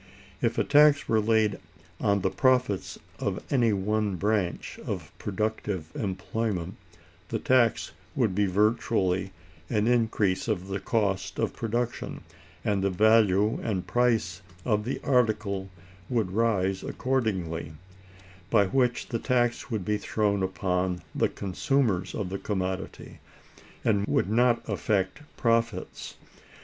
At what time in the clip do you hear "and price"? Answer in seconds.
13.61-14.41